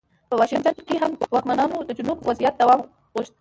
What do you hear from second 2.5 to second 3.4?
دوام غوښت.